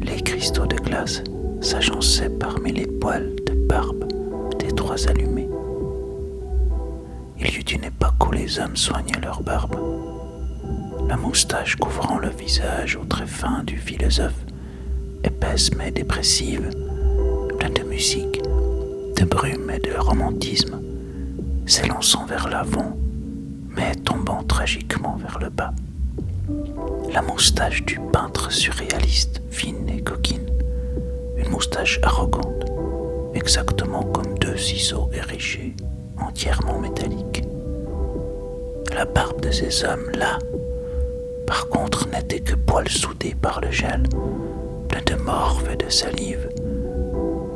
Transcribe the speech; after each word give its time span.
Les 0.00 0.20
cristaux 0.20 0.66
de 0.66 0.76
glace 0.76 1.22
s'agençaient 1.60 2.30
parmi 2.30 2.72
les 2.72 2.86
poils 2.86 3.34
de 3.46 3.54
barbe 3.66 4.04
des 4.58 4.72
trois 4.72 5.08
allumés. 5.08 5.48
Il 7.38 7.48
y 7.50 7.56
eut 7.56 7.62
une 7.62 7.84
époque 7.84 8.26
où 8.26 8.32
les 8.32 8.58
hommes 8.58 8.76
soignaient 8.76 9.20
leur 9.20 9.42
barbe, 9.42 9.76
la 11.08 11.16
moustache 11.16 11.76
couvrant 11.76 12.18
le 12.18 12.28
visage 12.30 12.96
au 12.96 13.04
très 13.04 13.26
fin 13.26 13.64
du 13.64 13.76
philosophe, 13.76 14.46
épaisse 15.24 15.74
mais 15.76 15.90
dépressive, 15.90 16.70
pleine 17.58 17.74
de 17.74 17.82
musique, 17.82 18.40
de 18.42 19.24
brume 19.24 19.70
et 19.70 19.80
de 19.80 19.92
romantisme, 19.98 20.80
s'élançant 21.66 22.24
vers 22.26 22.48
l'avant, 22.48 22.96
mais 23.76 23.94
tombant 23.96 24.42
tragiquement 24.44 25.16
vers 25.16 25.38
le 25.38 25.50
bas. 25.50 25.72
La 27.12 27.22
moustache 27.22 27.84
du 27.84 27.98
peintre 28.12 28.50
surréaliste, 28.52 29.42
fine 29.50 29.88
et 29.88 30.02
coquine, 30.02 30.46
une 31.36 31.50
moustache 31.62 32.00
exactement 33.34 34.02
comme 34.02 34.36
deux 34.40 34.56
ciseaux 34.56 35.08
érigés, 35.12 35.76
entièrement 36.20 36.80
métalliques. 36.80 37.44
La 38.92 39.04
barbe 39.04 39.40
de 39.42 39.52
ces 39.52 39.84
hommes-là, 39.84 40.40
par 41.46 41.68
contre, 41.68 42.08
n'était 42.08 42.40
que 42.40 42.56
poils 42.56 42.88
soudés 42.88 43.36
par 43.40 43.60
le 43.60 43.70
gel, 43.70 44.02
plein 44.88 45.02
de 45.06 45.14
morve 45.22 45.70
et 45.72 45.76
de 45.76 45.88
salive, 45.88 46.48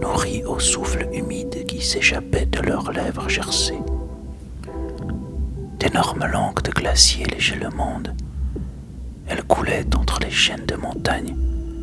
nourris 0.01 0.45
au 0.45 0.61
souffle 0.61 1.09
humide 1.13 1.67
qui 1.67 1.83
s'échappait 1.83 2.47
de 2.47 2.61
leurs 2.61 2.93
lèvres 2.93 3.29
gercées. 3.29 3.83
D'énormes 5.81 6.27
langues 6.33 6.63
de 6.63 6.71
glacier 6.71 7.27
léchaient 7.27 7.57
le 7.57 7.71
monde. 7.71 8.15
Elles 9.27 9.43
coulaient 9.43 9.97
entre 9.97 10.21
les 10.21 10.31
chaînes 10.31 10.67
de 10.67 10.77
montagnes, 10.77 11.35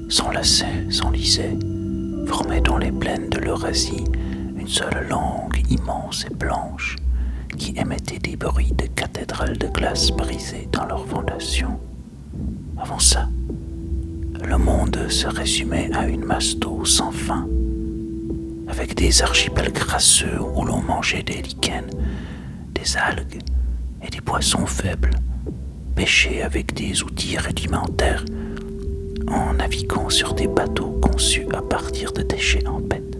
s'enlaçaient, 0.07 0.89
s'enlisaient, 0.89 1.57
formaient 2.25 2.61
dans 2.61 2.77
les 2.77 2.91
plaines 2.91 3.29
de 3.29 3.39
l'Eurasie 3.39 4.03
une 4.57 4.67
seule 4.67 5.07
langue 5.09 5.61
immense 5.69 6.25
et 6.29 6.33
blanche 6.33 6.95
qui 7.57 7.73
émettait 7.77 8.19
des 8.19 8.35
bruits 8.35 8.73
de 8.77 8.85
cathédrales 8.87 9.57
de 9.57 9.67
glace 9.67 10.11
brisées 10.11 10.67
dans 10.71 10.85
leurs 10.85 11.05
fondations. 11.05 11.79
Avant 12.77 12.99
ça, 12.99 13.29
le 14.43 14.57
monde 14.57 15.09
se 15.09 15.27
résumait 15.27 15.89
à 15.93 16.07
une 16.07 16.25
masse 16.25 16.55
d'eau 16.57 16.83
sans 16.85 17.11
fin, 17.11 17.47
avec 18.67 18.95
des 18.95 19.21
archipels 19.21 19.71
crasseux 19.71 20.39
où 20.55 20.65
l'on 20.65 20.81
mangeait 20.81 21.23
des 21.23 21.41
lichens, 21.41 21.89
des 22.73 22.97
algues 22.97 23.41
et 24.05 24.09
des 24.09 24.21
poissons 24.21 24.65
faibles, 24.65 25.11
pêchés 25.95 26.41
avec 26.41 26.73
des 26.73 27.03
outils 27.03 27.37
rudimentaires, 27.37 28.25
en 29.27 29.53
naviguant 29.53 30.09
sur 30.09 30.33
des 30.33 30.47
bateaux 30.47 30.99
conçus 31.01 31.47
à 31.53 31.61
partir 31.61 32.11
de 32.13 32.21
déchets 32.21 32.65
en 32.67 32.81
pète. 32.81 33.17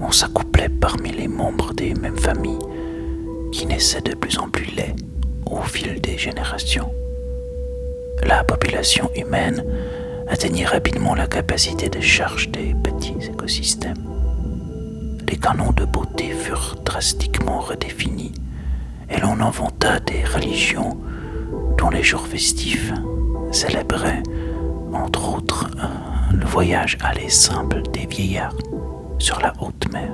On 0.00 0.10
s'accouplait 0.10 0.68
parmi 0.68 1.12
les 1.12 1.28
membres 1.28 1.72
des 1.72 1.94
mêmes 1.94 2.18
familles 2.18 2.58
qui 3.52 3.66
naissaient 3.66 4.02
de 4.02 4.14
plus 4.14 4.38
en 4.38 4.48
plus 4.48 4.74
laids 4.74 4.96
au 5.46 5.62
fil 5.62 6.00
des 6.00 6.18
générations. 6.18 6.90
La 8.22 8.44
population 8.44 9.10
humaine 9.16 9.64
atteignit 10.28 10.66
rapidement 10.66 11.14
la 11.14 11.26
capacité 11.26 11.88
de 11.88 12.00
charge 12.00 12.48
des 12.50 12.74
petits 12.82 13.26
écosystèmes. 13.30 14.04
Les 15.28 15.36
canons 15.36 15.72
de 15.72 15.84
beauté 15.84 16.30
furent 16.30 16.76
drastiquement 16.84 17.60
redéfinis 17.60 18.34
et 19.10 19.20
l'on 19.20 19.40
inventa 19.40 20.00
des 20.00 20.24
religions 20.24 20.96
dont 21.78 21.90
les 21.90 22.02
jours 22.02 22.26
festifs 22.26 22.92
célébraient, 23.52 24.22
entre 24.92 25.36
autres, 25.36 25.70
le 26.32 26.44
voyage 26.46 26.98
aller 27.02 27.28
simple 27.28 27.82
des 27.92 28.06
vieillards 28.06 28.56
sur 29.18 29.40
la 29.40 29.52
haute 29.60 29.92
mer. 29.92 30.10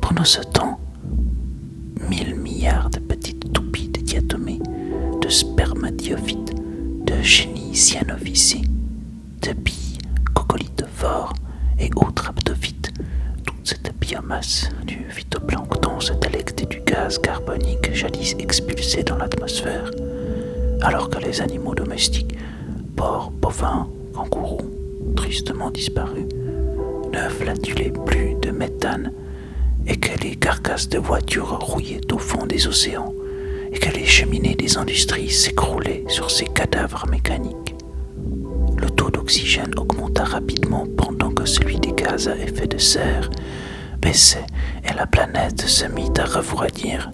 Pendant 0.00 0.24
ce 0.24 0.40
temps, 0.40 0.78
mille 2.08 2.34
milliards 2.34 2.90
de 2.90 2.98
petites 2.98 3.52
toupies 3.52 3.88
de 3.88 4.00
diatomées, 4.00 4.60
de 5.20 5.28
spermadiophytes, 5.28 6.54
de 7.04 7.22
génies 7.22 7.74
cyanovici, 7.74 8.62
de 9.42 9.52
billes, 9.52 9.98
coccolithophores 10.34 11.34
et 11.78 11.90
autres 11.96 12.28
abdophytes, 12.28 12.92
toute 13.44 13.66
cette 13.66 13.94
biomasse 13.98 14.68
du 14.86 15.04
phytoplancton 15.08 16.00
se 16.00 16.12
délectait 16.14 16.43
du 16.43 16.43
gaz 17.04 17.18
carbonique 17.18 17.92
jadis 17.92 18.34
expulsé 18.38 19.02
dans 19.02 19.18
l'atmosphère, 19.18 19.90
alors 20.80 21.10
que 21.10 21.18
les 21.18 21.42
animaux 21.42 21.74
domestiques, 21.74 22.34
porcs, 22.96 23.30
bovins, 23.30 23.86
kangourous, 24.14 24.70
tristement 25.14 25.70
disparus, 25.70 26.24
ne 27.12 27.28
flatulaient 27.28 27.92
plus 28.06 28.36
de 28.40 28.50
méthane 28.50 29.12
et 29.86 29.98
que 29.98 30.18
les 30.24 30.36
carcasses 30.36 30.88
de 30.88 30.98
voitures 30.98 31.58
rouillaient 31.60 32.10
au 32.10 32.16
fond 32.16 32.46
des 32.46 32.66
océans 32.66 33.12
et 33.70 33.78
que 33.78 33.90
les 33.90 34.06
cheminées 34.06 34.54
des 34.54 34.78
industries 34.78 35.28
s'écroulaient 35.28 36.04
sur 36.08 36.30
ces 36.30 36.46
cadavres 36.46 37.06
mécaniques. 37.10 37.74
Le 38.78 38.88
taux 38.88 39.10
d'oxygène 39.10 39.74
augmenta 39.76 40.24
rapidement 40.24 40.86
pendant 40.96 41.32
que 41.32 41.44
celui 41.44 41.78
des 41.78 41.92
gaz 41.92 42.28
à 42.28 42.36
effet 42.38 42.66
de 42.66 42.78
serre 42.78 43.28
baissait 44.04 44.44
et 44.84 44.92
la 44.92 45.06
planète 45.06 45.62
se 45.62 45.86
mit 45.86 46.12
à 46.18 46.26
refroidir 46.26 47.10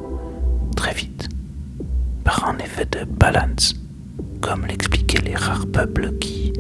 très 0.74 0.92
vite 0.92 1.28
par 2.24 2.48
un 2.48 2.58
effet 2.58 2.84
de 2.84 3.04
balance, 3.04 3.74
comme 4.40 4.66
l'expliquaient 4.66 5.22
les 5.22 5.36
rares 5.36 5.68
peuples 5.72 6.18
qui 6.18 6.52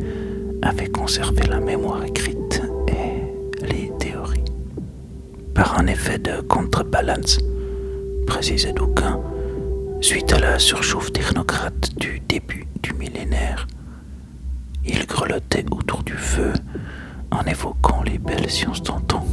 avaient 0.62 0.88
conservé 0.88 1.42
la 1.48 1.58
mémoire 1.58 2.04
écrite 2.04 2.62
et 2.86 3.66
les 3.66 3.90
théories. 3.98 4.44
Par 5.52 5.80
un 5.80 5.88
effet 5.88 6.18
de 6.18 6.40
contrebalance, 6.42 7.40
précisait 8.28 8.72
d'aucuns, 8.72 9.20
suite 10.00 10.32
à 10.32 10.38
la 10.38 10.60
surchauffe 10.60 11.12
technocrate 11.12 11.98
du 11.98 12.20
début 12.20 12.68
du 12.80 12.92
millénaire. 12.92 13.66
Il 14.86 15.06
grelottait 15.06 15.66
autour 15.72 16.04
du 16.04 16.14
feu 16.14 16.52
en 17.32 17.42
évoquant 17.46 18.04
les 18.04 18.18
belles 18.18 18.48
sciences 18.48 18.84
d'antan 18.84 19.26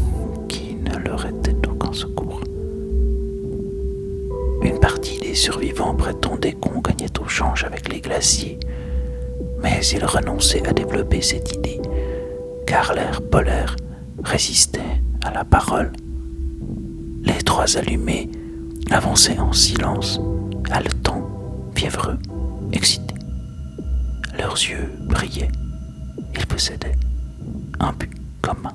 leur 1.18 1.26
étaient 1.26 1.54
d'aucun 1.54 1.94
secours. 1.94 2.42
Une 4.62 4.80
partie 4.80 5.20
des 5.20 5.34
survivants 5.34 5.96
prétendait 5.96 6.54
qu'on 6.54 6.80
gagnait 6.82 7.20
au 7.20 7.28
change 7.28 7.64
avec 7.64 7.92
les 7.92 8.02
glaciers, 8.02 8.60
mais 9.62 9.86
ils 9.88 10.06
renonçaient 10.06 10.68
à 10.68 10.74
développer 10.74 11.22
cette 11.22 11.54
idée, 11.54 11.82
car 12.66 12.94
l'air 12.94 13.22
polaire 13.22 13.76
résistait 14.24 15.02
à 15.24 15.32
la 15.32 15.44
parole. 15.44 15.92
Les 17.24 17.42
trois 17.44 17.78
allumés 17.78 18.30
avançaient 18.92 19.40
en 19.40 19.54
silence, 19.54 20.20
haletants, 20.72 21.28
fiévreux, 21.76 22.18
excités. 22.74 23.16
Leurs 24.38 24.56
yeux 24.56 24.90
brillaient. 25.08 25.52
Ils 26.36 26.46
possédaient 26.46 26.96
un 27.80 27.94
but 27.94 28.12
commun. 28.42 28.74